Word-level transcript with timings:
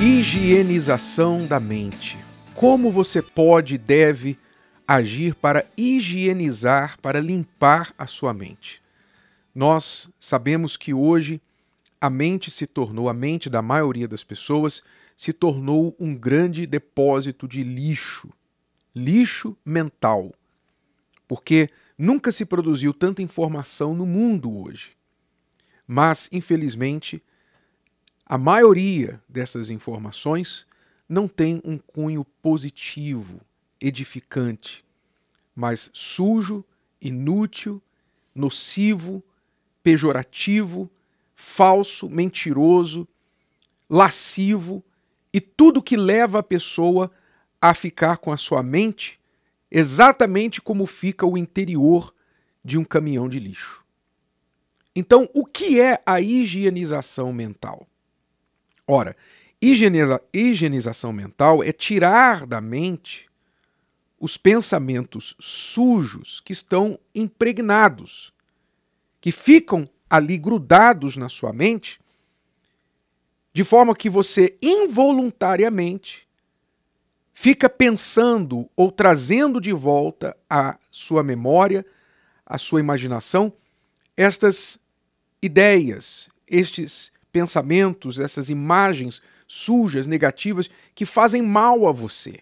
Higienização 0.00 1.46
da 1.46 1.60
mente. 1.60 2.18
Como 2.52 2.90
você 2.90 3.22
pode 3.22 3.76
e 3.76 3.78
deve 3.78 4.36
agir 4.86 5.36
para 5.36 5.64
higienizar, 5.76 7.00
para 7.00 7.20
limpar 7.20 7.94
a 7.96 8.04
sua 8.04 8.34
mente? 8.34 8.82
Nós 9.54 10.10
sabemos 10.18 10.76
que 10.76 10.92
hoje 10.92 11.40
a 12.00 12.10
mente 12.10 12.50
se 12.50 12.66
tornou, 12.66 13.08
a 13.08 13.14
mente 13.14 13.48
da 13.48 13.62
maioria 13.62 14.08
das 14.08 14.24
pessoas, 14.24 14.82
se 15.16 15.32
tornou 15.32 15.96
um 15.98 16.12
grande 16.12 16.66
depósito 16.66 17.46
de 17.46 17.62
lixo. 17.62 18.28
Lixo 18.94 19.56
mental. 19.64 20.32
Porque 21.28 21.70
nunca 21.96 22.32
se 22.32 22.44
produziu 22.44 22.92
tanta 22.92 23.22
informação 23.22 23.94
no 23.94 24.04
mundo 24.04 24.60
hoje. 24.60 24.90
Mas, 25.86 26.28
infelizmente, 26.32 27.22
a 28.26 28.38
maioria 28.38 29.22
dessas 29.28 29.68
informações 29.68 30.66
não 31.08 31.28
tem 31.28 31.60
um 31.64 31.76
cunho 31.76 32.24
positivo, 32.42 33.40
edificante, 33.80 34.84
mas 35.54 35.90
sujo, 35.92 36.64
inútil, 37.00 37.82
nocivo, 38.34 39.22
pejorativo, 39.82 40.90
falso, 41.34 42.08
mentiroso, 42.08 43.06
lascivo 43.88 44.82
e 45.32 45.40
tudo 45.40 45.82
que 45.82 45.96
leva 45.96 46.38
a 46.38 46.42
pessoa 46.42 47.10
a 47.60 47.74
ficar 47.74 48.16
com 48.16 48.32
a 48.32 48.36
sua 48.36 48.62
mente 48.62 49.20
exatamente 49.70 50.62
como 50.62 50.86
fica 50.86 51.26
o 51.26 51.36
interior 51.36 52.14
de 52.64 52.78
um 52.78 52.84
caminhão 52.84 53.28
de 53.28 53.38
lixo. 53.38 53.84
Então, 54.96 55.28
o 55.34 55.44
que 55.44 55.80
é 55.80 56.00
a 56.06 56.20
higienização 56.20 57.32
mental? 57.32 57.86
Ora, 58.86 59.16
higieniza 59.60 60.20
higienização 60.32 61.12
mental 61.12 61.62
é 61.62 61.72
tirar 61.72 62.46
da 62.46 62.60
mente 62.60 63.28
os 64.20 64.36
pensamentos 64.36 65.34
sujos 65.38 66.40
que 66.40 66.52
estão 66.52 66.98
impregnados, 67.14 68.32
que 69.20 69.32
ficam 69.32 69.88
ali 70.08 70.38
grudados 70.38 71.16
na 71.16 71.28
sua 71.28 71.52
mente, 71.52 72.00
de 73.52 73.64
forma 73.64 73.94
que 73.94 74.10
você 74.10 74.56
involuntariamente 74.60 76.28
fica 77.32 77.68
pensando 77.68 78.68
ou 78.76 78.90
trazendo 78.92 79.60
de 79.60 79.72
volta 79.72 80.36
à 80.48 80.78
sua 80.90 81.22
memória, 81.22 81.84
à 82.46 82.58
sua 82.58 82.80
imaginação, 82.80 83.52
estas 84.16 84.78
ideias, 85.42 86.28
estes 86.46 87.12
pensamentos, 87.34 88.20
essas 88.20 88.48
imagens 88.48 89.20
sujas, 89.48 90.06
negativas, 90.06 90.70
que 90.94 91.04
fazem 91.04 91.42
mal 91.42 91.88
a 91.88 91.90
você. 91.90 92.38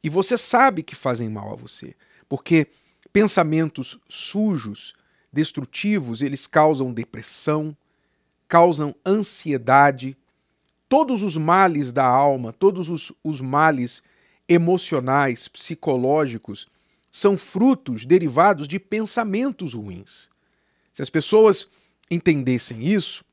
E 0.00 0.08
você 0.08 0.38
sabe 0.38 0.84
que 0.84 0.94
fazem 0.94 1.28
mal 1.28 1.52
a 1.52 1.56
você, 1.56 1.92
porque 2.28 2.68
pensamentos 3.12 3.98
sujos, 4.08 4.94
destrutivos, 5.32 6.22
eles 6.22 6.46
causam 6.46 6.92
depressão, 6.92 7.76
causam 8.46 8.94
ansiedade, 9.04 10.16
todos 10.88 11.24
os 11.24 11.36
males 11.36 11.92
da 11.92 12.06
alma, 12.06 12.52
todos 12.52 12.88
os, 12.88 13.12
os 13.24 13.40
males 13.40 14.04
emocionais, 14.48 15.48
psicológicos, 15.48 16.68
são 17.10 17.36
frutos 17.36 18.06
derivados 18.06 18.68
de 18.68 18.78
pensamentos 18.78 19.74
ruins. 19.74 20.28
Se 20.92 21.02
as 21.02 21.10
pessoas 21.10 21.68
entendessem 22.08 22.86
isso, 22.86 23.24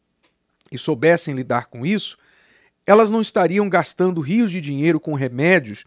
soubessem 0.78 1.34
lidar 1.34 1.68
com 1.68 1.86
isso, 1.86 2.18
elas 2.86 3.10
não 3.10 3.22
estariam 3.22 3.68
gastando 3.68 4.22
rios 4.22 4.52
de 4.52 4.62
dinheiro 4.62 5.00
com 5.00 5.14
remédios 5.14 5.86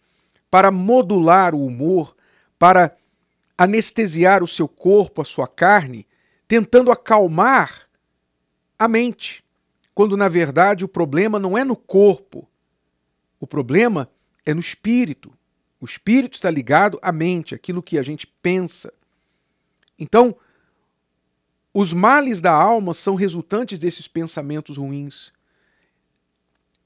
para 0.50 0.70
modular 0.70 1.54
o 1.54 1.64
humor, 1.64 2.16
para 2.58 2.96
anestesiar 3.56 4.42
o 4.42 4.48
seu 4.48 4.68
corpo, 4.68 5.22
a 5.22 5.24
sua 5.24 5.46
carne, 5.46 6.06
tentando 6.46 6.90
acalmar 6.90 7.88
a 8.78 8.88
mente, 8.88 9.44
quando 9.94 10.16
na 10.16 10.28
verdade 10.28 10.84
o 10.84 10.88
problema 10.88 11.38
não 11.38 11.58
é 11.58 11.64
no 11.64 11.76
corpo, 11.76 12.48
o 13.40 13.46
problema 13.46 14.10
é 14.44 14.54
no 14.54 14.60
espírito. 14.60 15.32
O 15.80 15.84
espírito 15.84 16.34
está 16.34 16.50
ligado 16.50 16.98
à 17.00 17.12
mente, 17.12 17.54
aquilo 17.54 17.82
que 17.82 17.98
a 17.98 18.02
gente 18.02 18.26
pensa. 18.26 18.92
Então, 19.98 20.36
os 21.80 21.92
males 21.92 22.40
da 22.40 22.50
alma 22.50 22.92
são 22.92 23.14
resultantes 23.14 23.78
desses 23.78 24.08
pensamentos 24.08 24.76
ruins. 24.76 25.32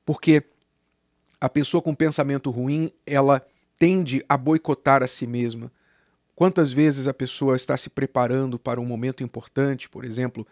Porque 0.04 0.44
a 1.40 1.48
pessoa 1.48 1.80
com 1.80 1.94
pensamento 1.94 2.50
ruim, 2.50 2.92
ela 3.06 3.42
tende 3.78 4.22
a 4.28 4.36
boicotar 4.36 5.02
a 5.02 5.06
si 5.06 5.26
mesma. 5.26 5.72
Quantas 6.36 6.74
vezes 6.74 7.08
a 7.08 7.14
pessoa 7.14 7.56
está 7.56 7.74
se 7.74 7.88
preparando 7.88 8.58
para 8.58 8.78
um 8.82 8.84
momento 8.84 9.22
importante, 9.22 9.88
por 9.88 10.04
exemplo, 10.04 10.46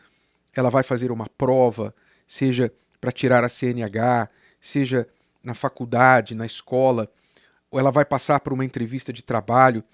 ela 0.55 0.71
vai 0.71 0.83
fazer 0.83 1.13
uma 1.13 1.29
prova, 1.37 1.95
seja 2.27 2.73
para 2.99 3.13
tirar 3.13 3.45
a 3.45 3.49
CNH, 3.49 4.31
seja 4.59 5.07
na 5.45 5.53
faculdade, 5.53 6.35
na 6.35 6.47
escola, 6.47 7.13
ou 7.71 7.79
ela 7.79 7.91
vai 7.91 8.07
passar 8.07 8.41
por 8.41 8.55
uma 8.55 8.65
entrevista 8.65 9.13
de 9.13 9.23
trabalho 9.23 9.85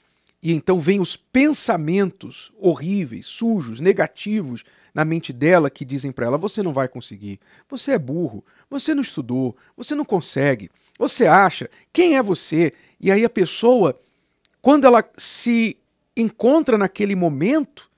e 0.46 0.52
então 0.52 0.78
vem 0.78 1.00
os 1.00 1.16
pensamentos 1.16 2.52
horríveis, 2.56 3.26
sujos, 3.26 3.80
negativos 3.80 4.62
na 4.94 5.04
mente 5.04 5.32
dela 5.32 5.68
que 5.68 5.84
dizem 5.84 6.12
para 6.12 6.26
ela: 6.26 6.38
você 6.38 6.62
não 6.62 6.72
vai 6.72 6.86
conseguir, 6.86 7.40
você 7.68 7.90
é 7.90 7.98
burro, 7.98 8.44
você 8.70 8.94
não 8.94 9.02
estudou, 9.02 9.56
você 9.76 9.92
não 9.96 10.04
consegue, 10.04 10.70
você 10.96 11.26
acha, 11.26 11.68
quem 11.92 12.16
é 12.16 12.22
você? 12.22 12.72
E 13.00 13.10
aí 13.10 13.24
a 13.24 13.28
pessoa, 13.28 14.00
quando 14.62 14.84
ela 14.86 15.04
se 15.16 15.76
encontra 16.16 16.78
naquele 16.78 17.16
momento, 17.16 17.90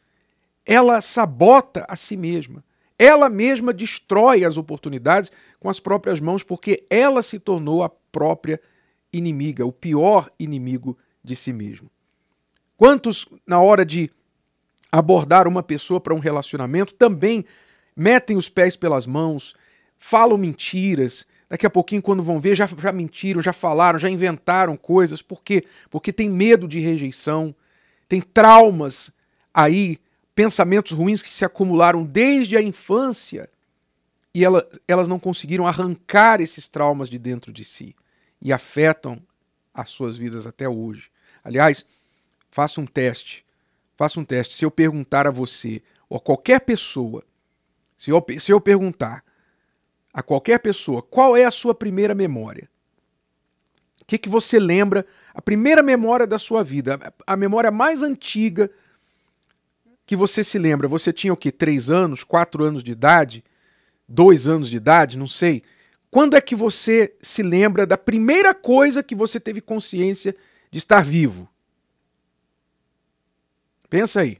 ela 0.64 1.02
sabota 1.02 1.84
a 1.86 1.96
si 1.96 2.16
mesma. 2.16 2.64
Ela 2.98 3.28
mesma 3.28 3.74
destrói 3.74 4.42
as 4.42 4.56
oportunidades 4.56 5.30
com 5.60 5.68
as 5.68 5.78
próprias 5.78 6.18
mãos, 6.18 6.42
porque 6.42 6.82
ela 6.88 7.20
se 7.20 7.38
tornou 7.38 7.82
a 7.82 7.90
própria 7.90 8.58
inimiga, 9.12 9.66
o 9.66 9.70
pior 9.70 10.30
inimigo 10.38 10.96
de 11.22 11.36
si 11.36 11.52
mesmo. 11.52 11.90
Quantos, 12.78 13.26
na 13.44 13.60
hora 13.60 13.84
de 13.84 14.08
abordar 14.90 15.48
uma 15.48 15.64
pessoa 15.64 16.00
para 16.00 16.14
um 16.14 16.20
relacionamento, 16.20 16.94
também 16.94 17.44
metem 17.94 18.36
os 18.36 18.48
pés 18.48 18.76
pelas 18.76 19.04
mãos, 19.04 19.56
falam 19.98 20.38
mentiras, 20.38 21.26
daqui 21.50 21.66
a 21.66 21.70
pouquinho, 21.70 22.00
quando 22.00 22.22
vão 22.22 22.38
ver, 22.38 22.54
já, 22.54 22.68
já 22.68 22.92
mentiram, 22.92 23.42
já 23.42 23.52
falaram, 23.52 23.98
já 23.98 24.08
inventaram 24.08 24.76
coisas. 24.76 25.20
Por 25.20 25.42
quê? 25.42 25.64
Porque 25.90 26.12
tem 26.12 26.30
medo 26.30 26.68
de 26.68 26.78
rejeição, 26.78 27.52
tem 28.08 28.22
traumas 28.22 29.10
aí, 29.52 29.98
pensamentos 30.32 30.92
ruins 30.92 31.20
que 31.20 31.34
se 31.34 31.44
acumularam 31.44 32.04
desde 32.04 32.56
a 32.56 32.62
infância 32.62 33.50
e 34.32 34.44
ela, 34.44 34.64
elas 34.86 35.08
não 35.08 35.18
conseguiram 35.18 35.66
arrancar 35.66 36.40
esses 36.40 36.68
traumas 36.68 37.10
de 37.10 37.18
dentro 37.18 37.52
de 37.52 37.64
si 37.64 37.92
e 38.40 38.52
afetam 38.52 39.20
as 39.74 39.90
suas 39.90 40.16
vidas 40.16 40.46
até 40.46 40.68
hoje. 40.68 41.10
Aliás, 41.42 41.84
Faça 42.50 42.80
um 42.80 42.86
teste. 42.86 43.44
Faça 43.96 44.18
um 44.20 44.24
teste. 44.24 44.54
Se 44.54 44.64
eu 44.64 44.70
perguntar 44.70 45.26
a 45.26 45.30
você, 45.30 45.82
ou 46.08 46.16
a 46.16 46.20
qualquer 46.20 46.60
pessoa, 46.60 47.24
se 47.98 48.10
eu, 48.10 48.24
se 48.40 48.52
eu 48.52 48.60
perguntar 48.60 49.24
a 50.12 50.22
qualquer 50.22 50.58
pessoa 50.58 51.02
qual 51.02 51.36
é 51.36 51.44
a 51.44 51.50
sua 51.50 51.74
primeira 51.74 52.14
memória, 52.14 52.68
o 54.00 54.04
que, 54.06 54.16
que 54.16 54.28
você 54.28 54.58
lembra, 54.58 55.04
a 55.34 55.42
primeira 55.42 55.82
memória 55.82 56.26
da 56.26 56.38
sua 56.38 56.64
vida, 56.64 56.98
a 57.26 57.36
memória 57.36 57.70
mais 57.70 58.02
antiga 58.02 58.70
que 60.06 60.16
você 60.16 60.42
se 60.42 60.58
lembra, 60.58 60.88
você 60.88 61.12
tinha 61.12 61.32
o 61.32 61.36
que? 61.36 61.52
Três 61.52 61.90
anos, 61.90 62.24
quatro 62.24 62.64
anos 62.64 62.82
de 62.82 62.92
idade, 62.92 63.44
dois 64.08 64.48
anos 64.48 64.70
de 64.70 64.78
idade, 64.78 65.18
não 65.18 65.28
sei. 65.28 65.62
Quando 66.10 66.34
é 66.34 66.40
que 66.40 66.54
você 66.54 67.14
se 67.20 67.42
lembra 67.42 67.86
da 67.86 67.98
primeira 67.98 68.54
coisa 68.54 69.02
que 69.02 69.14
você 69.14 69.38
teve 69.38 69.60
consciência 69.60 70.34
de 70.70 70.78
estar 70.78 71.04
vivo? 71.04 71.46
Pensa 73.88 74.20
aí. 74.20 74.38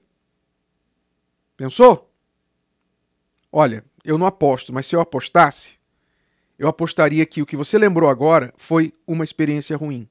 Pensou? 1.56 2.10
Olha, 3.50 3.84
eu 4.04 4.18
não 4.18 4.26
aposto, 4.26 4.72
mas 4.72 4.86
se 4.86 4.94
eu 4.94 5.00
apostasse, 5.00 5.78
eu 6.58 6.68
apostaria 6.68 7.24
que 7.24 7.40
o 7.40 7.46
que 7.46 7.56
você 7.56 7.78
lembrou 7.78 8.10
agora 8.10 8.52
foi 8.56 8.92
uma 9.06 9.24
experiência 9.24 9.76
ruim. 9.76 10.08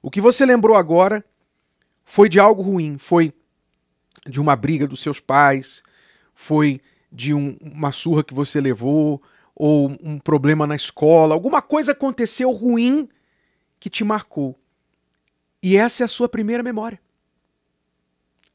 O 0.00 0.10
que 0.10 0.20
você 0.20 0.44
lembrou 0.44 0.76
agora 0.76 1.24
foi 2.04 2.28
de 2.28 2.40
algo 2.40 2.62
ruim, 2.62 2.98
foi 2.98 3.32
de 4.26 4.40
uma 4.40 4.56
briga 4.56 4.86
dos 4.86 5.00
seus 5.00 5.20
pais, 5.20 5.82
foi 6.34 6.80
de 7.10 7.34
um, 7.34 7.56
uma 7.60 7.92
surra 7.92 8.24
que 8.24 8.34
você 8.34 8.60
levou, 8.60 9.22
ou 9.54 9.96
um 10.02 10.18
problema 10.18 10.66
na 10.66 10.74
escola, 10.74 11.34
alguma 11.34 11.60
coisa 11.60 11.92
aconteceu 11.92 12.50
ruim 12.50 13.08
que 13.78 13.90
te 13.90 14.02
marcou. 14.04 14.58
E 15.62 15.76
essa 15.76 16.02
é 16.02 16.06
a 16.06 16.08
sua 16.08 16.28
primeira 16.28 16.62
memória. 16.62 17.01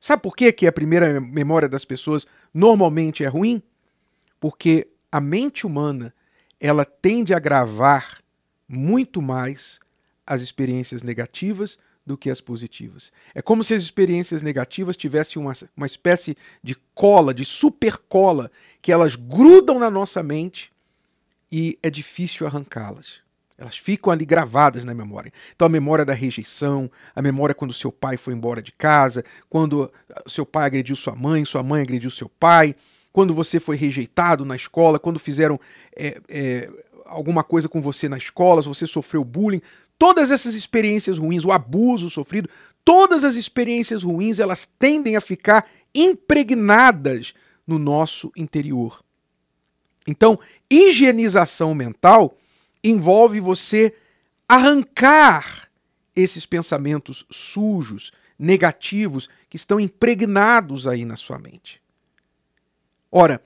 Sabe 0.07 0.21
por 0.21 0.37
que, 0.37 0.53
que 0.53 0.65
a 0.65 0.71
primeira 0.71 1.19
memória 1.19 1.67
das 1.67 1.83
pessoas 1.83 2.25
normalmente 2.53 3.25
é 3.25 3.27
ruim? 3.27 3.61
Porque 4.39 4.87
a 5.11 5.19
mente 5.19 5.67
humana 5.67 6.13
ela 6.61 6.85
tende 6.85 7.33
a 7.33 7.39
gravar 7.39 8.23
muito 8.69 9.21
mais 9.21 9.81
as 10.25 10.41
experiências 10.41 11.03
negativas 11.03 11.77
do 12.05 12.17
que 12.17 12.29
as 12.29 12.39
positivas. 12.39 13.11
É 13.35 13.41
como 13.41 13.65
se 13.65 13.73
as 13.73 13.83
experiências 13.83 14.41
negativas 14.41 14.95
tivessem 14.95 15.41
uma, 15.41 15.51
uma 15.75 15.85
espécie 15.85 16.37
de 16.63 16.77
cola, 16.95 17.33
de 17.33 17.43
super 17.43 17.97
cola, 17.97 18.49
que 18.81 18.93
elas 18.93 19.17
grudam 19.17 19.77
na 19.77 19.91
nossa 19.91 20.23
mente 20.23 20.71
e 21.51 21.77
é 21.83 21.89
difícil 21.89 22.47
arrancá-las. 22.47 23.26
Elas 23.57 23.75
ficam 23.75 24.13
ali 24.13 24.23
gravadas 24.23 24.83
na 24.83 24.93
memória. 24.93 25.33
Então 25.55 25.65
a 25.65 25.69
memória 25.69 26.05
da 26.05 26.13
rejeição, 26.13 26.91
a 27.15 27.21
memória 27.21 27.55
quando 27.55 27.73
seu 27.73 27.91
pai 27.91 28.15
foi 28.15 28.33
embora 28.33 28.61
de 28.61 28.71
casa, 28.71 29.25
quando 29.49 29.91
seu 30.27 30.45
pai 30.45 30.65
agrediu 30.65 30.95
sua 30.95 31.15
mãe, 31.15 31.43
sua 31.43 31.63
mãe 31.63 31.81
agrediu 31.81 32.11
seu 32.11 32.29
pai, 32.29 32.75
quando 33.11 33.33
você 33.33 33.59
foi 33.59 33.75
rejeitado 33.75 34.45
na 34.45 34.55
escola, 34.55 34.99
quando 34.99 35.17
fizeram 35.17 35.59
é, 35.95 36.21
é, 36.29 36.69
alguma 37.05 37.43
coisa 37.43 37.67
com 37.67 37.81
você 37.81 38.07
na 38.07 38.17
escola, 38.17 38.61
se 38.61 38.67
você 38.67 38.85
sofreu 38.85 39.23
bullying, 39.23 39.61
todas 39.97 40.29
essas 40.29 40.53
experiências 40.53 41.17
ruins, 41.17 41.43
o 41.43 41.51
abuso 41.51 42.11
sofrido, 42.11 42.47
todas 42.85 43.23
as 43.23 43.35
experiências 43.35 44.03
ruins, 44.03 44.37
elas 44.37 44.67
tendem 44.77 45.15
a 45.15 45.21
ficar 45.21 45.67
impregnadas 45.95 47.33
no 47.65 47.79
nosso 47.79 48.31
interior. 48.37 49.01
Então, 50.07 50.39
higienização 50.69 51.73
mental 51.73 52.37
envolve 52.89 53.39
você 53.39 53.93
arrancar 54.47 55.69
esses 56.15 56.45
pensamentos 56.45 57.25
sujos, 57.29 58.11
negativos, 58.37 59.29
que 59.49 59.57
estão 59.57 59.79
impregnados 59.79 60.87
aí 60.87 61.05
na 61.05 61.15
sua 61.15 61.37
mente. 61.37 61.81
Ora, 63.11 63.41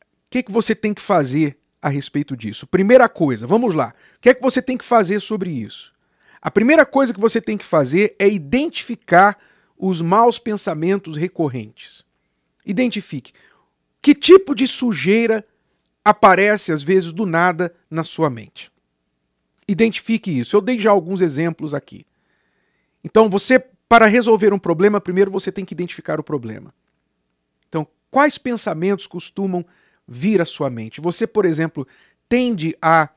o 0.00 0.30
que, 0.30 0.42
que 0.42 0.52
você 0.52 0.74
tem 0.74 0.92
que 0.92 1.02
fazer 1.02 1.58
a 1.80 1.88
respeito 1.88 2.36
disso? 2.36 2.66
Primeira 2.66 3.08
coisa, 3.08 3.46
vamos 3.46 3.74
lá. 3.74 3.94
O 4.16 4.20
que 4.20 4.28
é 4.28 4.34
que 4.34 4.42
você 4.42 4.60
tem 4.60 4.76
que 4.76 4.84
fazer 4.84 5.20
sobre 5.20 5.50
isso? 5.50 5.92
A 6.40 6.50
primeira 6.50 6.84
coisa 6.84 7.14
que 7.14 7.20
você 7.20 7.40
tem 7.40 7.56
que 7.56 7.64
fazer 7.64 8.14
é 8.18 8.28
identificar 8.28 9.38
os 9.78 10.00
maus 10.02 10.38
pensamentos 10.38 11.16
recorrentes. 11.16 12.04
Identifique 12.66 13.32
que 14.04 14.14
tipo 14.14 14.54
de 14.54 14.66
sujeira 14.66 15.42
aparece 16.04 16.72
às 16.72 16.82
vezes 16.82 17.12
do 17.12 17.24
nada 17.24 17.74
na 17.90 18.04
sua 18.04 18.28
mente. 18.28 18.70
Identifique 19.66 20.30
isso. 20.30 20.54
Eu 20.54 20.60
dei 20.60 20.78
já 20.78 20.90
alguns 20.90 21.22
exemplos 21.22 21.72
aqui. 21.72 22.04
Então, 23.02 23.30
você, 23.30 23.58
para 23.88 24.06
resolver 24.06 24.52
um 24.52 24.58
problema, 24.58 25.00
primeiro 25.00 25.30
você 25.30 25.50
tem 25.50 25.64
que 25.64 25.74
identificar 25.74 26.20
o 26.20 26.24
problema. 26.24 26.74
Então, 27.68 27.86
quais 28.10 28.36
pensamentos 28.36 29.06
costumam 29.06 29.64
vir 30.06 30.40
à 30.40 30.44
sua 30.44 30.68
mente? 30.68 31.00
Você, 31.00 31.26
por 31.26 31.44
exemplo, 31.46 31.86
tende 32.28 32.76
a 32.80 33.08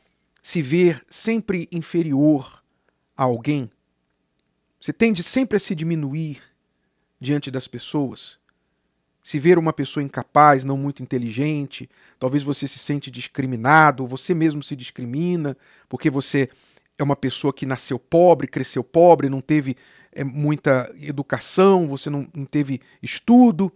se 0.41 0.61
ver 0.61 1.05
sempre 1.09 1.67
inferior 1.71 2.63
a 3.15 3.23
alguém? 3.23 3.69
Você 4.79 4.93
tende 4.93 5.21
sempre 5.23 5.57
a 5.57 5.59
se 5.59 5.75
diminuir 5.75 6.41
diante 7.19 7.51
das 7.51 7.67
pessoas? 7.67 8.39
Se 9.27 9.39
ver 9.39 9.57
uma 9.57 9.73
pessoa 9.73 10.01
incapaz, 10.01 10.63
não 10.63 10.77
muito 10.77 11.03
inteligente, 11.03 11.89
talvez 12.17 12.43
você 12.43 12.65
se 12.65 12.79
sente 12.79 13.11
discriminado, 13.11 14.07
você 14.07 14.33
mesmo 14.33 14.63
se 14.63 14.73
discrimina, 14.73 15.57
porque 15.89 16.09
você 16.09 16.49
é 16.97 17.03
uma 17.03 17.13
pessoa 17.13 17.51
que 17.51 17.65
nasceu 17.65 17.99
pobre, 17.99 18.47
cresceu 18.47 18.85
pobre, 18.85 19.27
não 19.27 19.41
teve 19.41 19.75
é, 20.13 20.23
muita 20.23 20.89
educação, 21.01 21.89
você 21.89 22.09
não, 22.09 22.25
não 22.33 22.45
teve 22.45 22.79
estudo, 23.03 23.69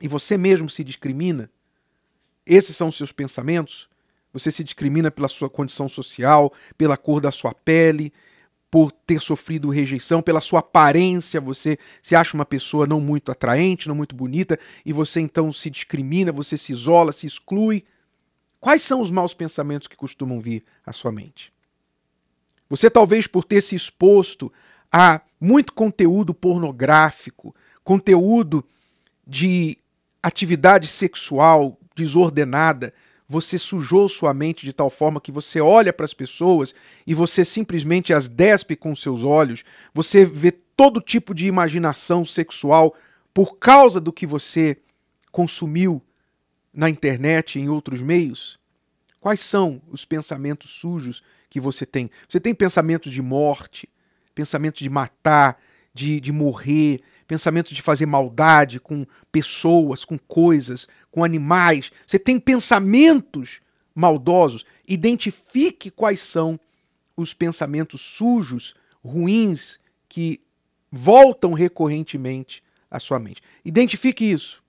e 0.00 0.06
você 0.06 0.38
mesmo 0.38 0.70
se 0.70 0.84
discrimina. 0.84 1.50
Esses 2.46 2.76
são 2.76 2.86
os 2.86 2.96
seus 2.96 3.10
pensamentos? 3.10 3.88
Você 4.32 4.52
se 4.52 4.62
discrimina 4.62 5.10
pela 5.10 5.26
sua 5.26 5.50
condição 5.50 5.88
social, 5.88 6.52
pela 6.78 6.96
cor 6.96 7.20
da 7.20 7.32
sua 7.32 7.52
pele, 7.52 8.12
por 8.74 8.90
ter 8.90 9.20
sofrido 9.20 9.70
rejeição, 9.70 10.20
pela 10.20 10.40
sua 10.40 10.58
aparência, 10.58 11.40
você 11.40 11.78
se 12.02 12.16
acha 12.16 12.36
uma 12.36 12.44
pessoa 12.44 12.88
não 12.88 13.00
muito 13.00 13.30
atraente, 13.30 13.86
não 13.86 13.94
muito 13.94 14.16
bonita, 14.16 14.58
e 14.84 14.92
você 14.92 15.20
então 15.20 15.52
se 15.52 15.70
discrimina, 15.70 16.32
você 16.32 16.58
se 16.58 16.72
isola, 16.72 17.12
se 17.12 17.24
exclui. 17.24 17.84
Quais 18.58 18.82
são 18.82 19.00
os 19.00 19.12
maus 19.12 19.32
pensamentos 19.32 19.86
que 19.86 19.94
costumam 19.94 20.40
vir 20.40 20.64
à 20.84 20.92
sua 20.92 21.12
mente? 21.12 21.52
Você 22.68 22.90
talvez 22.90 23.28
por 23.28 23.44
ter 23.44 23.60
se 23.60 23.76
exposto 23.76 24.52
a 24.90 25.20
muito 25.40 25.72
conteúdo 25.72 26.34
pornográfico, 26.34 27.54
conteúdo 27.84 28.64
de 29.24 29.78
atividade 30.20 30.88
sexual 30.88 31.78
desordenada, 31.94 32.92
você 33.28 33.58
sujou 33.58 34.08
sua 34.08 34.34
mente 34.34 34.64
de 34.64 34.72
tal 34.72 34.90
forma 34.90 35.20
que 35.20 35.32
você 35.32 35.60
olha 35.60 35.92
para 35.92 36.04
as 36.04 36.14
pessoas 36.14 36.74
e 37.06 37.14
você 37.14 37.44
simplesmente 37.44 38.12
as 38.12 38.28
despe 38.28 38.76
com 38.76 38.94
seus 38.94 39.24
olhos, 39.24 39.64
você 39.92 40.24
vê 40.24 40.50
todo 40.50 41.00
tipo 41.00 41.34
de 41.34 41.46
imaginação 41.46 42.24
sexual 42.24 42.94
por 43.32 43.58
causa 43.58 44.00
do 44.00 44.12
que 44.12 44.26
você 44.26 44.76
consumiu 45.32 46.02
na 46.72 46.90
internet 46.90 47.58
e 47.58 47.62
em 47.62 47.68
outros 47.68 48.02
meios? 48.02 48.58
Quais 49.20 49.40
são 49.40 49.80
os 49.90 50.04
pensamentos 50.04 50.70
sujos 50.70 51.22
que 51.48 51.58
você 51.58 51.86
tem? 51.86 52.10
Você 52.28 52.38
tem 52.38 52.54
pensamentos 52.54 53.10
de 53.10 53.22
morte, 53.22 53.88
pensamento 54.34 54.78
de 54.78 54.90
matar, 54.90 55.58
de, 55.94 56.20
de 56.20 56.30
morrer, 56.30 57.00
pensamento 57.26 57.72
de 57.72 57.80
fazer 57.80 58.06
maldade 58.06 58.78
com 58.78 59.06
pessoas, 59.32 60.04
com 60.04 60.18
coisas, 60.18 60.86
com 61.14 61.22
animais. 61.22 61.92
Você 62.04 62.18
tem 62.18 62.40
pensamentos 62.40 63.60
maldosos. 63.94 64.66
Identifique 64.86 65.88
quais 65.88 66.18
são 66.18 66.58
os 67.16 67.32
pensamentos 67.32 68.00
sujos, 68.00 68.74
ruins, 69.00 69.78
que 70.08 70.40
voltam 70.90 71.52
recorrentemente 71.52 72.64
à 72.90 72.98
sua 72.98 73.20
mente. 73.20 73.40
Identifique 73.64 74.28
isso. 74.28 74.60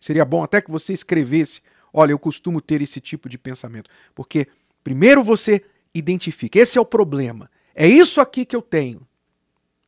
Seria 0.00 0.24
bom 0.24 0.42
até 0.42 0.60
que 0.60 0.68
você 0.68 0.92
escrevesse: 0.92 1.62
olha, 1.92 2.10
eu 2.10 2.18
costumo 2.18 2.60
ter 2.60 2.82
esse 2.82 3.00
tipo 3.00 3.28
de 3.28 3.38
pensamento. 3.38 3.88
Porque 4.16 4.48
primeiro 4.82 5.22
você 5.22 5.64
identifica. 5.94 6.58
Esse 6.58 6.76
é 6.76 6.80
o 6.80 6.84
problema. 6.84 7.48
É 7.72 7.86
isso 7.86 8.20
aqui 8.20 8.44
que 8.44 8.56
eu 8.56 8.62
tenho 8.62 9.06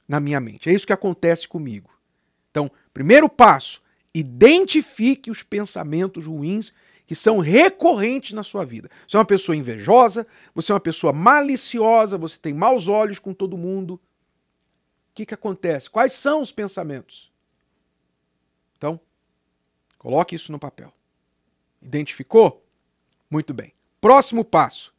na 0.06 0.20
minha 0.20 0.38
mente. 0.38 0.70
É 0.70 0.72
isso 0.72 0.86
que 0.86 0.92
acontece 0.92 1.48
comigo. 1.48 1.90
Então, 2.48 2.70
primeiro 2.94 3.28
passo, 3.28 3.82
identifique 4.18 5.30
os 5.30 5.42
pensamentos 5.42 6.26
ruins 6.26 6.72
que 7.06 7.14
são 7.14 7.38
recorrentes 7.38 8.32
na 8.32 8.42
sua 8.42 8.64
vida. 8.64 8.90
Você 9.06 9.16
é 9.16 9.20
uma 9.20 9.24
pessoa 9.24 9.56
invejosa, 9.56 10.26
você 10.54 10.72
é 10.72 10.74
uma 10.74 10.80
pessoa 10.80 11.12
maliciosa, 11.12 12.18
você 12.18 12.36
tem 12.36 12.52
maus 12.52 12.86
olhos 12.86 13.18
com 13.18 13.32
todo 13.32 13.56
mundo. 13.56 13.94
O 13.94 14.00
que, 15.14 15.24
que 15.24 15.34
acontece? 15.34 15.88
Quais 15.88 16.12
são 16.12 16.42
os 16.42 16.52
pensamentos? 16.52 17.32
Então, 18.76 19.00
coloque 19.96 20.36
isso 20.36 20.52
no 20.52 20.58
papel. 20.58 20.92
Identificou? 21.80 22.62
Muito 23.30 23.54
bem. 23.54 23.72
Próximo 24.00 24.44
passo. 24.44 24.94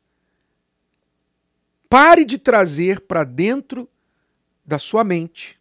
Pare 1.87 2.25
de 2.25 2.37
trazer 2.37 3.01
para 3.01 3.23
dentro 3.23 3.87
da 4.65 4.79
sua 4.79 5.03
mente 5.03 5.58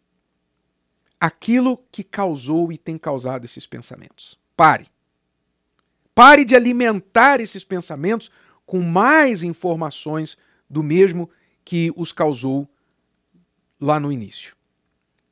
aquilo 1.19 1.77
que 1.91 2.03
causou 2.03 2.71
e 2.71 2.77
tem 2.77 2.97
causado 2.97 3.45
esses 3.45 3.67
pensamentos. 3.67 4.39
Pare. 4.55 4.87
Pare 6.15 6.45
de 6.45 6.55
alimentar 6.55 7.39
esses 7.39 7.63
pensamentos 7.63 8.31
com 8.65 8.81
mais 8.81 9.43
informações 9.43 10.37
do 10.69 10.83
mesmo 10.83 11.29
que 11.65 11.91
os 11.95 12.11
causou 12.11 12.67
lá 13.79 13.99
no 13.99 14.11
início. 14.11 14.55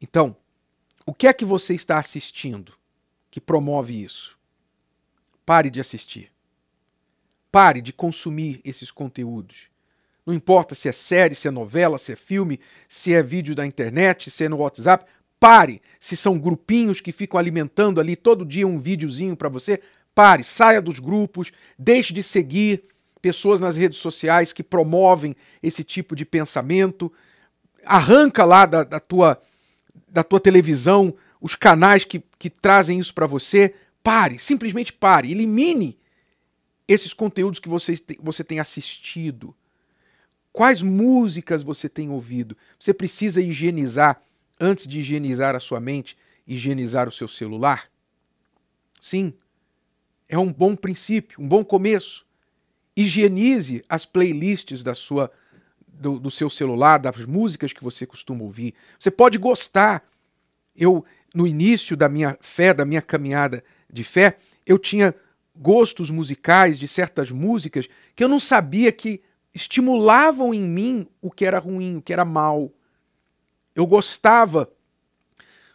Então, 0.02 0.36
o 1.06 1.14
que 1.14 1.28
é 1.28 1.34
que 1.34 1.46
você 1.46 1.74
está 1.74 1.98
assistindo 1.98 2.74
que 3.30 3.40
promove 3.40 4.04
isso? 4.04 4.38
Pare 5.46 5.70
de 5.70 5.80
assistir. 5.80 6.32
Pare 7.52 7.82
de 7.82 7.94
consumir 7.94 8.62
esses 8.64 8.92
conteúdos. 8.92 9.70
Não 10.26 10.34
importa 10.34 10.76
se 10.76 10.90
é 10.90 10.92
série, 10.92 11.36
se 11.36 11.48
é 11.48 11.52
novela, 11.52 11.98
se 11.98 12.12
é 12.12 12.16
filme, 12.16 12.60
se 12.90 13.14
é 13.14 13.24
vídeo 13.24 13.56
da 13.56 13.66
internet, 13.66 14.30
se 14.30 14.44
é 14.44 14.50
no 14.50 14.58
WhatsApp. 14.58 15.06
Pare. 15.40 15.82
Se 16.00 16.16
são 16.16 16.40
grupinhos 16.40 17.02
que 17.02 17.12
ficam 17.12 17.40
alimentando 17.40 18.00
ali 18.00 18.16
todo 18.16 18.46
dia 18.46 18.68
um 18.68 18.80
videozinho 18.80 19.36
para 19.36 19.50
você, 19.50 19.82
pare. 20.14 20.44
Saia 20.44 20.82
dos 20.82 21.00
grupos. 21.00 21.52
Deixe 21.78 22.14
de 22.14 22.24
seguir 22.24 22.84
pessoas 23.22 23.60
nas 23.60 23.76
redes 23.76 24.00
sociais 24.00 24.54
que 24.54 24.64
promovem 24.64 25.36
esse 25.62 25.84
tipo 25.84 26.16
de 26.16 26.26
pensamento. 26.26 27.12
Arranca 27.86 28.44
lá 28.44 28.66
da, 28.66 28.84
da 28.84 29.00
tua, 29.00 29.42
da 30.08 30.24
tua 30.24 30.40
televisão 30.40 31.16
os 31.40 31.56
canais 31.56 32.04
que, 32.04 32.24
que 32.40 32.50
trazem 32.50 33.00
isso 33.00 33.14
para 33.14 33.28
você. 33.28 33.76
Pare. 34.04 34.40
Simplesmente 34.40 34.92
pare. 34.94 35.32
Elimine 35.32 35.98
esses 36.88 37.14
conteúdos 37.14 37.60
que 37.60 37.70
você, 37.70 38.00
você 38.20 38.44
tem 38.44 38.60
assistido. 38.60 39.56
Quais 40.54 40.82
músicas 40.82 41.62
você 41.62 41.88
tem 41.88 42.10
ouvido? 42.10 42.58
Você 42.80 42.94
precisa 42.94 43.42
higienizar, 43.42 44.22
antes 44.60 44.88
de 44.88 45.00
higienizar 45.00 45.56
a 45.56 45.60
sua 45.60 45.80
mente, 45.80 46.18
higienizar 46.46 47.08
o 47.08 47.12
seu 47.12 47.28
celular? 47.28 47.90
Sim, 49.00 49.34
é 50.28 50.38
um 50.38 50.52
bom 50.52 50.76
princípio, 50.76 51.42
um 51.42 51.48
bom 51.48 51.64
começo. 51.64 52.26
higienize 52.96 53.84
as 53.88 54.06
playlists 54.06 54.84
da 54.84 54.96
sua 54.96 55.32
do, 55.88 56.20
do, 56.20 56.30
seu 56.30 56.50
celular, 56.50 56.98
das 57.00 57.26
músicas 57.26 57.74
que 57.74 57.84
você 57.84 58.06
costuma 58.06 58.44
ouvir. 58.44 58.74
Você 59.00 59.10
pode 59.10 59.38
gostar. 59.38 60.08
Eu, 60.76 61.04
no 61.34 61.48
início 61.48 61.98
da 61.98 62.08
minha 62.08 62.38
fé, 62.40 62.74
da 62.74 62.86
minha 62.86 63.02
caminhada 63.02 63.64
de 63.92 64.04
fé, 64.04 64.38
eu 64.66 64.78
tinha 64.78 65.16
gostos 65.56 66.12
musicais 66.12 66.78
de 66.78 66.88
certas 66.88 67.32
músicas 67.32 67.88
que 68.16 68.24
eu 68.24 68.30
não 68.30 68.40
sabia 68.40 68.92
que 68.92 69.22
estimulavam 69.54 70.54
em 70.54 70.62
mim 70.62 71.08
o 71.20 71.32
que 71.32 71.46
era 71.46 71.58
ruim, 71.58 71.98
o 71.98 72.02
que 72.02 72.14
era 72.14 72.24
mal. 72.24 72.72
Eu 73.78 73.86
gostava 73.86 74.68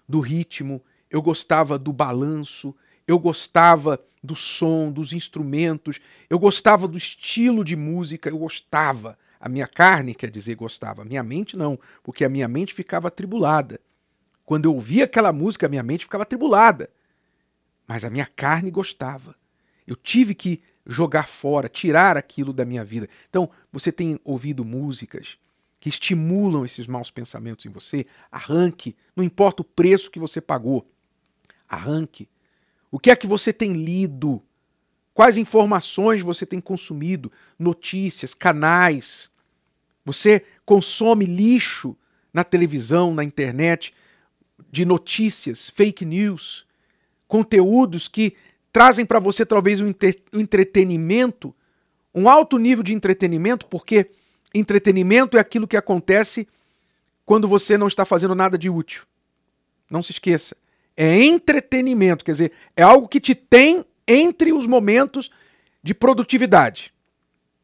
do 0.08 0.18
ritmo, 0.18 0.82
eu 1.08 1.22
gostava 1.22 1.78
do 1.78 1.92
balanço, 1.92 2.74
eu 3.06 3.16
gostava 3.16 4.02
do 4.20 4.34
som, 4.34 4.90
dos 4.90 5.12
instrumentos, 5.12 6.00
eu 6.28 6.36
gostava 6.36 6.88
do 6.88 6.96
estilo 6.96 7.64
de 7.64 7.76
música, 7.76 8.28
eu 8.28 8.36
gostava. 8.36 9.16
A 9.38 9.48
minha 9.48 9.68
carne, 9.68 10.16
quer 10.16 10.32
dizer, 10.32 10.56
gostava. 10.56 11.02
A 11.02 11.04
minha 11.04 11.22
mente 11.22 11.56
não, 11.56 11.78
porque 12.02 12.24
a 12.24 12.28
minha 12.28 12.48
mente 12.48 12.74
ficava 12.74 13.06
atribulada. 13.06 13.80
Quando 14.44 14.64
eu 14.64 14.74
ouvia 14.74 15.04
aquela 15.04 15.32
música, 15.32 15.66
a 15.66 15.68
minha 15.68 15.82
mente 15.84 16.04
ficava 16.04 16.24
atribulada. 16.24 16.90
Mas 17.86 18.04
a 18.04 18.10
minha 18.10 18.26
carne 18.26 18.72
gostava. 18.72 19.36
Eu 19.86 19.94
tive 19.94 20.34
que 20.34 20.60
jogar 20.84 21.28
fora, 21.28 21.68
tirar 21.68 22.16
aquilo 22.16 22.52
da 22.52 22.64
minha 22.64 22.82
vida. 22.82 23.08
Então, 23.30 23.48
você 23.72 23.92
tem 23.92 24.18
ouvido 24.24 24.64
músicas 24.64 25.38
que 25.82 25.88
estimulam 25.88 26.64
esses 26.64 26.86
maus 26.86 27.10
pensamentos 27.10 27.66
em 27.66 27.68
você? 27.68 28.06
Arranque, 28.30 28.94
não 29.16 29.24
importa 29.24 29.62
o 29.62 29.64
preço 29.64 30.12
que 30.12 30.20
você 30.20 30.40
pagou. 30.40 30.88
Arranque. 31.68 32.28
O 32.88 33.00
que 33.00 33.10
é 33.10 33.16
que 33.16 33.26
você 33.26 33.52
tem 33.52 33.72
lido? 33.72 34.40
Quais 35.12 35.36
informações 35.36 36.22
você 36.22 36.46
tem 36.46 36.60
consumido? 36.60 37.32
Notícias, 37.58 38.32
canais. 38.32 39.28
Você 40.04 40.44
consome 40.64 41.24
lixo 41.26 41.96
na 42.32 42.44
televisão, 42.44 43.12
na 43.12 43.24
internet, 43.24 43.92
de 44.70 44.84
notícias, 44.84 45.68
fake 45.68 46.04
news, 46.04 46.64
conteúdos 47.26 48.06
que 48.06 48.36
trazem 48.72 49.04
para 49.04 49.18
você 49.18 49.44
talvez 49.44 49.80
um, 49.80 49.92
um 50.32 50.38
entretenimento, 50.38 51.52
um 52.14 52.28
alto 52.28 52.56
nível 52.56 52.84
de 52.84 52.94
entretenimento, 52.94 53.66
porque 53.66 54.12
entretenimento 54.54 55.36
é 55.36 55.40
aquilo 55.40 55.68
que 55.68 55.76
acontece 55.76 56.46
quando 57.24 57.48
você 57.48 57.78
não 57.78 57.86
está 57.86 58.04
fazendo 58.04 58.34
nada 58.34 58.58
de 58.58 58.68
útil. 58.68 59.04
Não 59.90 60.02
se 60.02 60.12
esqueça. 60.12 60.56
É 60.96 61.22
entretenimento, 61.22 62.24
quer 62.24 62.32
dizer, 62.32 62.52
é 62.76 62.82
algo 62.82 63.08
que 63.08 63.20
te 63.20 63.34
tem 63.34 63.84
entre 64.06 64.52
os 64.52 64.66
momentos 64.66 65.30
de 65.82 65.94
produtividade. 65.94 66.92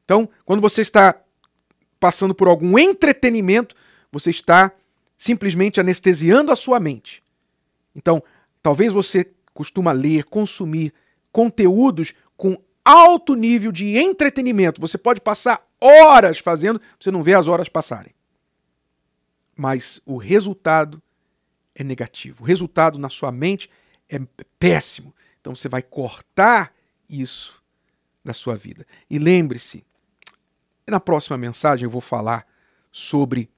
Então, 0.04 0.28
quando 0.44 0.60
você 0.60 0.80
está 0.80 1.14
passando 2.00 2.34
por 2.34 2.48
algum 2.48 2.78
entretenimento, 2.78 3.74
você 4.10 4.30
está 4.30 4.72
simplesmente 5.18 5.80
anestesiando 5.80 6.50
a 6.50 6.56
sua 6.56 6.80
mente. 6.80 7.22
Então, 7.94 8.22
talvez 8.62 8.92
você 8.92 9.30
costuma 9.52 9.92
ler, 9.92 10.24
consumir 10.24 10.94
conteúdos 11.32 12.14
com 12.36 12.56
alto 12.84 13.34
nível 13.34 13.70
de 13.70 13.98
entretenimento. 13.98 14.80
Você 14.80 14.96
pode 14.96 15.20
passar 15.20 15.67
horas 15.80 16.38
fazendo, 16.38 16.80
você 16.98 17.10
não 17.10 17.22
vê 17.22 17.34
as 17.34 17.48
horas 17.48 17.68
passarem. 17.68 18.14
Mas 19.56 20.00
o 20.06 20.16
resultado 20.16 21.02
é 21.74 21.84
negativo. 21.84 22.42
O 22.42 22.46
resultado 22.46 22.98
na 22.98 23.08
sua 23.08 23.30
mente 23.30 23.70
é 24.08 24.20
péssimo. 24.58 25.14
Então 25.40 25.54
você 25.54 25.68
vai 25.68 25.82
cortar 25.82 26.72
isso 27.08 27.62
da 28.24 28.32
sua 28.32 28.56
vida. 28.56 28.86
E 29.08 29.18
lembre-se, 29.18 29.84
na 30.86 31.00
próxima 31.00 31.36
mensagem 31.38 31.84
eu 31.84 31.90
vou 31.90 32.00
falar 32.00 32.46
sobre 32.90 33.50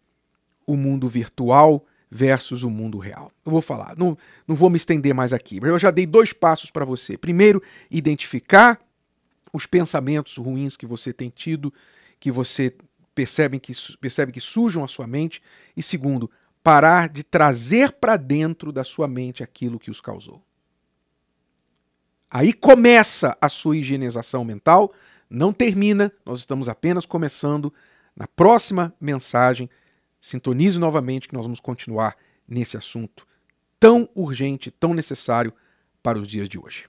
o 0.67 0.77
mundo 0.77 1.09
virtual 1.09 1.85
versus 2.11 2.63
o 2.63 2.71
mundo 2.71 2.99
real. 2.99 3.31
Eu 3.45 3.53
vou 3.53 3.63
falar, 3.63 3.97
não, 3.97 4.19
não 4.47 4.57
vou 4.57 4.69
me 4.69 4.77
estender 4.77 5.15
mais 5.15 5.33
aqui, 5.33 5.61
mas 5.61 5.71
eu 5.71 5.79
já 5.79 5.91
dei 5.91 6.07
dois 6.07 6.33
passos 6.33 6.71
para 6.71 6.85
você. 6.85 7.17
Primeiro, 7.17 7.63
identificar 7.91 8.81
os 9.53 9.67
pensamentos 9.67 10.37
ruins 10.37 10.77
que 10.77 10.87
você 10.87 11.13
tem 11.13 11.31
tido, 11.31 11.73
que 12.21 12.31
você 12.31 12.77
percebe 13.15 13.59
que, 13.59 13.73
percebe 13.99 14.31
que 14.31 14.41
sujam 14.41 14.85
a 14.85 14.89
sua 14.89 15.07
mente. 15.07 15.43
E 15.77 15.83
segundo, 15.83 16.31
parar 16.63 17.09
de 17.09 17.25
trazer 17.25 17.93
para 17.93 18.17
dentro 18.17 18.71
da 18.71 18.85
sua 18.85 19.09
mente 19.09 19.43
aquilo 19.43 19.81
que 19.81 19.91
os 19.91 20.01
causou. 20.01 20.45
Aí 22.31 22.53
começa 22.53 23.37
a 23.41 23.49
sua 23.49 23.77
higienização 23.77 24.45
mental, 24.45 24.93
não 25.29 25.53
termina, 25.53 26.13
nós 26.25 26.41
estamos 26.41 26.69
apenas 26.69 27.05
começando. 27.05 27.73
Na 28.15 28.29
próxima 28.29 28.95
mensagem, 29.01 29.69
sintonize 30.21 30.79
novamente 30.79 31.27
que 31.27 31.35
nós 31.35 31.45
vamos 31.45 31.59
continuar 31.59 32.17
nesse 32.47 32.77
assunto 32.77 33.27
tão 33.81 34.09
urgente, 34.15 34.71
tão 34.71 34.93
necessário 34.93 35.53
para 36.03 36.19
os 36.19 36.29
dias 36.29 36.49
de 36.49 36.59
hoje. 36.59 36.89